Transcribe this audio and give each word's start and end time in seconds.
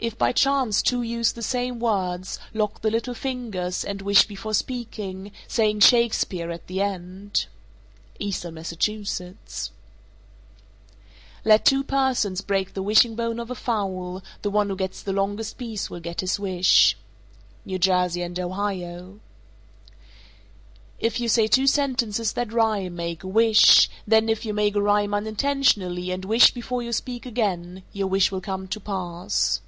452. 0.00 0.14
If 0.14 0.18
by 0.18 0.32
chance 0.32 0.80
two 0.80 1.02
use 1.02 1.32
the 1.32 1.42
same 1.42 1.78
words, 1.78 2.38
lock 2.54 2.80
the 2.80 2.90
little 2.90 3.12
fingers, 3.12 3.84
and 3.84 4.00
wish 4.00 4.26
before 4.26 4.54
speaking, 4.54 5.30
saying 5.46 5.80
"Shakespeare" 5.80 6.50
at 6.50 6.68
the 6.68 6.80
end. 6.80 7.44
Eastern 8.18 8.54
Massachusetts. 8.54 9.70
453. 11.44 11.50
Let 11.50 11.64
two 11.66 11.84
persons 11.84 12.40
break 12.40 12.72
the 12.72 12.82
wishing 12.82 13.14
bone 13.14 13.38
of 13.38 13.50
a 13.50 13.54
fowl; 13.54 14.22
the 14.40 14.48
one 14.48 14.70
who 14.70 14.76
gets 14.76 15.02
the 15.02 15.12
longest 15.12 15.58
piece 15.58 15.90
will 15.90 16.00
get 16.00 16.22
his 16.22 16.40
wish. 16.40 16.96
New 17.66 17.78
Jersey 17.78 18.22
and 18.22 18.40
Ohio. 18.40 19.20
454. 20.98 20.98
If 21.00 21.20
you 21.20 21.28
say 21.28 21.46
two 21.46 21.66
sentences 21.66 22.32
that 22.32 22.54
rhyme, 22.54 22.96
make 22.96 23.22
a 23.22 23.28
wish, 23.28 23.90
then 24.06 24.30
if 24.30 24.46
you 24.46 24.54
make 24.54 24.74
a 24.74 24.80
rhyme 24.80 25.12
unintentionally 25.12 26.10
and 26.10 26.24
wish 26.24 26.54
before 26.54 26.82
you 26.82 26.94
speak 26.94 27.26
again, 27.26 27.82
your 27.92 28.06
wish 28.06 28.32
will 28.32 28.40
come 28.40 28.66
to 28.66 28.80
pass. 28.80 29.60